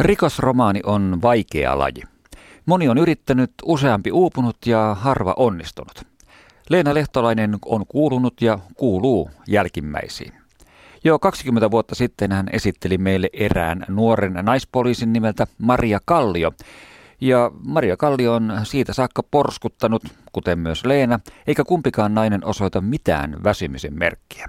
Rikosromaani 0.00 0.80
on 0.84 1.18
vaikea 1.22 1.78
laji. 1.78 2.02
Moni 2.66 2.88
on 2.88 2.98
yrittänyt, 2.98 3.50
useampi 3.64 4.12
uupunut 4.12 4.56
ja 4.66 4.96
harva 5.00 5.34
onnistunut. 5.36 6.02
Leena 6.70 6.94
Lehtolainen 6.94 7.58
on 7.64 7.86
kuulunut 7.88 8.42
ja 8.42 8.58
kuuluu 8.74 9.30
jälkimmäisiin. 9.48 10.32
Jo 11.04 11.18
20 11.18 11.70
vuotta 11.70 11.94
sitten 11.94 12.32
hän 12.32 12.46
esitteli 12.52 12.98
meille 12.98 13.30
erään 13.32 13.84
nuoren 13.88 14.32
naispoliisin 14.42 15.12
nimeltä 15.12 15.46
Maria 15.58 16.00
Kallio. 16.04 16.52
Ja 17.20 17.50
Maria 17.64 17.96
Kallio 17.96 18.34
on 18.34 18.60
siitä 18.64 18.92
saakka 18.92 19.22
porskuttanut, 19.22 20.02
kuten 20.32 20.58
myös 20.58 20.84
Leena, 20.84 21.20
eikä 21.46 21.64
kumpikaan 21.64 22.14
nainen 22.14 22.44
osoita 22.44 22.80
mitään 22.80 23.44
väsymisen 23.44 23.98
merkkiä. 23.98 24.48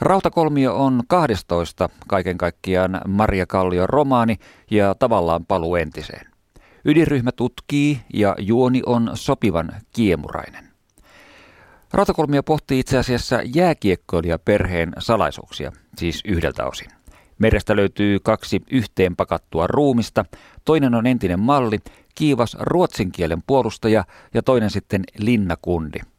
Rautakolmio 0.00 0.84
on 0.84 1.02
12 1.08 1.88
kaiken 2.08 2.38
kaikkiaan 2.38 3.00
Maria 3.08 3.46
Kallion 3.46 3.88
romaani 3.88 4.36
ja 4.70 4.94
tavallaan 4.94 5.46
paluu 5.46 5.76
entiseen. 5.76 6.26
Ydinryhmä 6.84 7.32
tutkii 7.32 8.00
ja 8.14 8.36
juoni 8.38 8.82
on 8.86 9.10
sopivan 9.14 9.72
kiemurainen. 9.92 10.64
Rautakolmio 11.92 12.42
pohtii 12.42 12.78
itse 12.80 12.98
asiassa 12.98 13.40
jääkiekkoilija 13.54 14.38
perheen 14.38 14.92
salaisuuksia, 14.98 15.72
siis 15.98 16.20
yhdeltä 16.24 16.66
osin. 16.66 16.88
Merestä 17.38 17.76
löytyy 17.76 18.18
kaksi 18.20 18.62
yhteen 18.70 19.16
pakattua 19.16 19.66
ruumista, 19.66 20.24
toinen 20.64 20.94
on 20.94 21.06
entinen 21.06 21.40
malli, 21.40 21.78
kiivas 22.14 22.56
ruotsin 22.60 23.12
kielen 23.12 23.42
puolustaja 23.46 24.04
ja 24.34 24.42
toinen 24.42 24.70
sitten 24.70 25.02
linnakundi– 25.18 25.98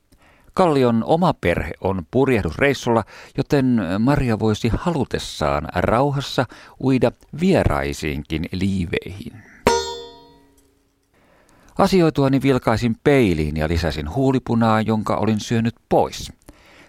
Kallion 0.58 1.04
oma 1.04 1.34
perhe 1.34 1.72
on 1.82 2.06
purjehdusreissulla, 2.12 3.04
joten 3.38 3.82
Maria 4.00 4.40
voisi 4.40 4.72
halutessaan 4.74 5.68
rauhassa 5.76 6.46
uida 6.84 7.12
vieraisiinkin 7.40 8.46
liiveihin. 8.52 9.34
Asioituani 11.78 12.42
vilkaisin 12.42 12.96
peiliin 13.04 13.58
ja 13.58 13.68
lisäsin 13.68 14.10
huulipunaa, 14.10 14.82
jonka 14.82 15.16
olin 15.16 15.40
syönyt 15.40 15.76
pois. 15.90 16.32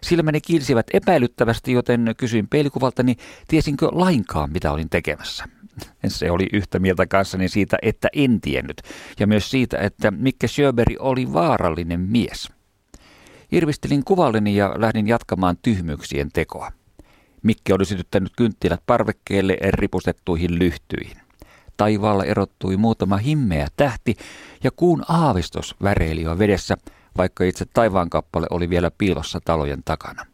Silmäni 0.02 0.40
kilsivät 0.40 0.86
epäilyttävästi, 0.92 1.72
joten 1.72 2.14
kysyin 2.16 2.48
peilikuvaltani, 2.48 3.16
tiesinkö 3.48 3.88
lainkaan, 3.92 4.52
mitä 4.52 4.72
olin 4.72 4.90
tekemässä. 4.90 5.44
Se 6.06 6.30
oli 6.30 6.46
yhtä 6.52 6.78
mieltä 6.78 7.06
kanssani 7.06 7.48
siitä, 7.48 7.76
että 7.82 8.08
en 8.12 8.40
tiennyt, 8.40 8.82
ja 9.20 9.26
myös 9.26 9.50
siitä, 9.50 9.78
että 9.78 10.10
Mikke 10.10 10.48
Sjöberg 10.48 10.94
oli 10.98 11.32
vaarallinen 11.32 12.00
mies– 12.00 12.48
Irvistelin 13.52 14.04
kuvalleni 14.04 14.56
ja 14.56 14.74
lähdin 14.76 15.08
jatkamaan 15.08 15.56
tyhmyyksien 15.62 16.28
tekoa. 16.32 16.72
Mikki 17.42 17.72
oli 17.72 17.84
sytyttänyt 17.84 18.32
kynttilät 18.36 18.80
parvekkeelle 18.86 19.56
ripustettuihin 19.70 20.58
lyhtyihin. 20.58 21.16
Taivaalla 21.76 22.24
erottui 22.24 22.76
muutama 22.76 23.16
himmeä 23.16 23.68
tähti 23.76 24.16
ja 24.64 24.70
kuun 24.70 25.04
aavistos 25.08 25.74
väreili 25.82 26.22
jo 26.22 26.38
vedessä, 26.38 26.76
vaikka 27.16 27.44
itse 27.44 27.64
taivaankappale 27.72 28.46
oli 28.50 28.70
vielä 28.70 28.90
piilossa 28.98 29.40
talojen 29.44 29.82
takana. 29.84 30.26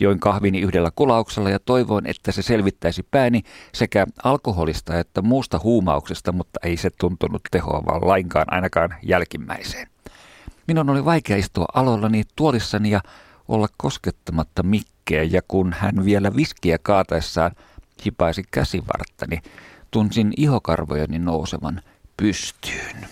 Join 0.00 0.20
kahvini 0.20 0.60
yhdellä 0.60 0.90
kulauksella 0.96 1.50
ja 1.50 1.58
toivoin, 1.58 2.06
että 2.06 2.32
se 2.32 2.42
selvittäisi 2.42 3.02
pääni 3.10 3.42
sekä 3.74 4.06
alkoholista 4.24 4.98
että 4.98 5.22
muusta 5.22 5.60
huumauksesta, 5.62 6.32
mutta 6.32 6.60
ei 6.62 6.76
se 6.76 6.90
tuntunut 7.00 7.42
tehoavan 7.50 8.08
lainkaan 8.08 8.52
ainakaan 8.52 8.94
jälkimmäiseen. 9.02 9.88
Minun 10.66 10.90
oli 10.90 11.04
vaikea 11.04 11.36
istua 11.36 11.64
aloillani 11.74 12.22
tuolissani 12.36 12.90
ja 12.90 13.00
olla 13.48 13.68
koskettamatta 13.76 14.62
Mikkeä, 14.62 15.22
ja 15.22 15.42
kun 15.48 15.74
hän 15.78 16.04
vielä 16.04 16.36
viskiä 16.36 16.78
kaataessaan 16.82 17.50
hipaisi 18.04 18.44
käsivarttani, 18.50 19.40
tunsin 19.90 20.32
ihokarvojeni 20.36 21.18
nousevan 21.18 21.82
pystyyn. 22.16 23.06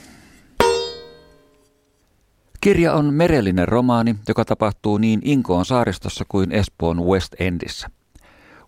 Kirja 2.60 2.94
on 2.94 3.14
merellinen 3.14 3.68
romaani, 3.68 4.16
joka 4.28 4.44
tapahtuu 4.44 4.98
niin 4.98 5.20
Inkoon 5.24 5.64
saaristossa 5.64 6.24
kuin 6.28 6.52
Espoon 6.52 7.00
West 7.00 7.34
Endissä. 7.38 7.90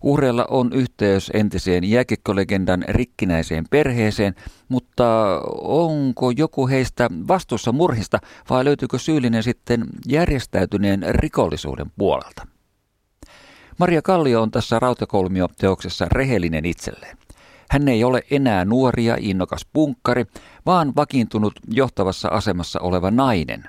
Uhreilla 0.03 0.45
on 0.49 0.73
yhteys 0.73 1.31
entiseen 1.33 1.83
jääkikkolegendan 1.83 2.83
rikkinäiseen 2.87 3.65
perheeseen, 3.69 4.35
mutta 4.69 5.39
onko 5.61 6.31
joku 6.31 6.67
heistä 6.67 7.09
vastuussa 7.27 7.71
murhista 7.71 8.19
vai 8.49 8.65
löytyykö 8.65 8.99
syyllinen 8.99 9.43
sitten 9.43 9.85
järjestäytyneen 10.07 11.05
rikollisuuden 11.09 11.91
puolelta? 11.97 12.47
Maria 13.79 14.01
Kallio 14.01 14.41
on 14.41 14.51
tässä 14.51 14.79
Rautakolmio-teoksessa 14.79 16.07
rehellinen 16.11 16.65
itselleen. 16.65 17.17
Hän 17.69 17.87
ei 17.87 18.03
ole 18.03 18.21
enää 18.31 18.65
nuori 18.65 19.05
ja 19.05 19.17
innokas 19.19 19.65
punkkari, 19.73 20.25
vaan 20.65 20.93
vakiintunut 20.95 21.53
johtavassa 21.67 22.27
asemassa 22.27 22.79
oleva 22.79 23.11
nainen. 23.11 23.63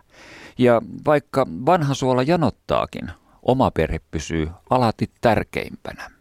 Ja 0.58 0.82
vaikka 1.06 1.46
vanha 1.66 1.94
suola 1.94 2.22
janottaakin, 2.22 3.10
oma 3.42 3.70
perhe 3.70 4.00
pysyy 4.10 4.50
alati 4.70 5.10
tärkeimpänä. 5.20 6.17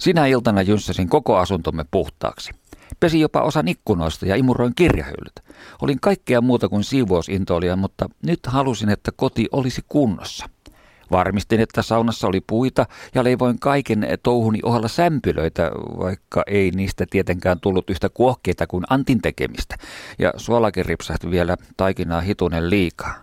Sinä 0.00 0.26
iltana 0.26 0.62
jynssäsin 0.62 1.08
koko 1.08 1.36
asuntomme 1.36 1.84
puhtaaksi. 1.90 2.52
Pesi 3.00 3.20
jopa 3.20 3.40
osan 3.40 3.68
ikkunoista 3.68 4.26
ja 4.26 4.36
imuroin 4.36 4.72
kirjahyllyt. 4.76 5.40
Olin 5.82 6.00
kaikkea 6.00 6.40
muuta 6.40 6.68
kuin 6.68 6.84
siivousintoilija, 6.84 7.76
mutta 7.76 8.08
nyt 8.26 8.40
halusin, 8.46 8.88
että 8.88 9.10
koti 9.16 9.46
olisi 9.52 9.82
kunnossa. 9.88 10.46
Varmistin, 11.10 11.60
että 11.60 11.82
saunassa 11.82 12.26
oli 12.26 12.40
puita 12.40 12.86
ja 13.14 13.24
leivoin 13.24 13.58
kaiken 13.58 14.06
touhuni 14.22 14.58
ohella 14.62 14.88
sämpylöitä, 14.88 15.70
vaikka 15.98 16.42
ei 16.46 16.70
niistä 16.70 17.06
tietenkään 17.10 17.60
tullut 17.60 17.90
yhtä 17.90 18.08
kuohkeita 18.08 18.66
kuin 18.66 18.84
Antin 18.90 19.22
tekemistä. 19.22 19.76
Ja 20.18 20.32
suolakin 20.36 20.86
ripsahti 20.86 21.30
vielä 21.30 21.56
taikinaa 21.76 22.20
hitunen 22.20 22.70
liikaa. 22.70 23.22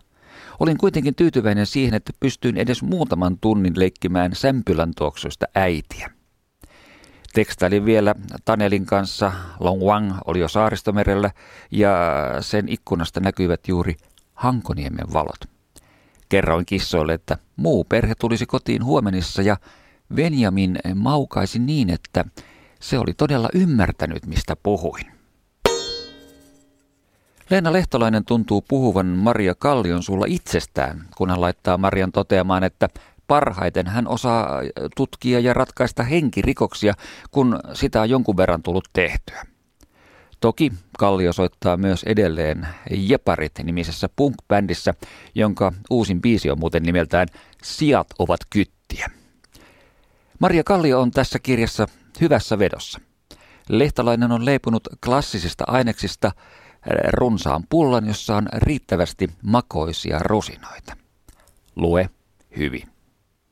Olin 0.59 0.77
kuitenkin 0.77 1.15
tyytyväinen 1.15 1.65
siihen, 1.65 1.93
että 1.93 2.13
pystyin 2.19 2.57
edes 2.57 2.83
muutaman 2.83 3.38
tunnin 3.41 3.73
leikkimään 3.75 4.35
sämpylän 4.35 4.91
tuoksuista 4.97 5.45
äitiä. 5.55 6.09
Tekstailin 7.34 7.86
vielä 7.86 8.16
Tanelin 8.46 8.86
kanssa. 8.86 9.31
Long 9.59 9.81
Wang 9.81 10.14
oli 10.25 10.40
jo 10.40 10.47
saaristomerellä 10.47 11.31
ja 11.72 11.97
sen 12.40 12.69
ikkunasta 12.69 13.19
näkyivät 13.19 13.68
juuri 13.68 13.97
Hankoniemen 14.34 15.14
valot. 15.14 15.40
Kerroin 16.30 16.66
kissoille, 16.66 17.14
että 17.14 17.38
muu 17.56 17.84
perhe 17.84 18.14
tulisi 18.19 18.46
kotiin 18.46 18.84
huomenissa 18.84 19.42
ja 19.42 19.58
Benjamin 20.16 20.80
maukaisi 20.96 21.59
niin, 21.59 21.90
että 21.90 22.25
se 22.80 23.00
oli 23.00 23.14
todella 23.14 23.50
ymmärtänyt, 23.53 24.25
mistä 24.25 24.56
puhuin. 24.56 25.06
Leena 27.50 27.74
Lehtolainen 27.74 28.25
tuntuu 28.25 28.62
puhuvan 28.62 29.06
Maria 29.06 29.56
Kallion 29.56 30.03
sulla 30.03 30.25
itsestään, 30.30 31.06
kun 31.18 31.30
hän 31.30 31.42
laittaa 31.42 31.78
Marian 31.78 32.12
toteamaan, 32.12 32.63
että 32.63 32.90
parhaiten 33.27 33.87
hän 33.87 34.07
osaa 34.07 34.61
tutkia 34.95 35.39
ja 35.39 35.53
ratkaista 35.53 36.03
henkirikoksia, 36.03 36.93
kun 37.31 37.59
sitä 37.73 38.01
on 38.01 38.09
jonkun 38.09 38.37
verran 38.37 38.63
tullut 38.63 38.87
tehtyä. 38.93 39.43
Toki 40.39 40.71
Kallio 40.97 41.33
soittaa 41.33 41.77
myös 41.77 42.03
edelleen 42.03 42.67
Jeparit-nimisessä 42.91 44.09
punk-bändissä, 44.15 44.93
jonka 45.35 45.71
uusin 45.89 46.21
biisi 46.21 46.49
on 46.49 46.59
muuten 46.59 46.83
nimeltään 46.83 47.27
Sijat 47.63 48.07
ovat 48.19 48.39
kyttiä. 48.49 49.07
Maria 50.39 50.63
Kallio 50.63 51.01
on 51.01 51.11
tässä 51.11 51.39
kirjassa 51.39 51.88
hyvässä 52.21 52.59
vedossa. 52.59 52.99
Lehtalainen 53.69 54.31
on 54.31 54.45
leipunut 54.45 54.88
klassisista 55.05 55.63
aineksista 55.67 56.31
runsaan 57.13 57.63
pullan, 57.69 58.07
jossa 58.07 58.35
on 58.35 58.47
riittävästi 58.53 59.29
makoisia 59.43 60.19
rusinoita. 60.19 60.97
Lue 61.75 62.09
hyvin. 62.57 62.91